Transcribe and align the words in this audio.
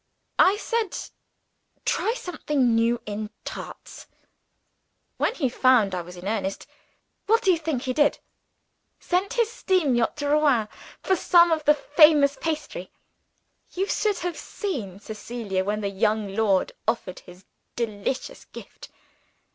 I 0.39 0.57
said, 0.57 0.97
'Try 1.85 2.15
something 2.15 2.73
new 2.73 2.99
in 3.05 3.29
Tarts.' 3.45 4.07
When 5.17 5.35
he 5.35 5.47
found 5.47 5.93
I 5.93 6.01
was 6.01 6.17
in 6.17 6.27
earnest, 6.27 6.65
what 7.27 7.43
do 7.43 7.51
you 7.51 7.57
think 7.59 7.83
he 7.83 7.93
did? 7.93 8.17
Sent 8.99 9.33
his 9.33 9.51
steam 9.51 9.93
yacht 9.93 10.17
to 10.17 10.27
Rouen 10.29 10.67
for 11.03 11.15
some 11.15 11.51
of 11.51 11.65
the 11.65 11.75
famous 11.75 12.35
pastry! 12.41 12.89
You 13.73 13.85
should 13.85 14.17
have 14.21 14.37
seen 14.39 14.99
Cecilia, 14.99 15.63
when 15.63 15.81
the 15.81 15.89
young 15.89 16.33
lord 16.33 16.71
offered 16.87 17.19
his 17.19 17.45
delicious 17.75 18.45
gift. 18.45 18.89